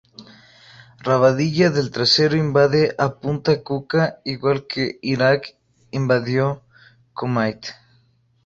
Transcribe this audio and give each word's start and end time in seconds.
Rabadilla 1.07 1.67
del 1.75 1.91
Trasero 1.95 2.35
invade 2.45 2.83
a 3.05 3.07
Punta 3.21 3.53
Cuca 3.67 4.03
igual 4.33 4.59
que 4.69 4.83
Irak 5.15 5.41
invadió 5.99 6.43
Kuwait. 7.13 7.61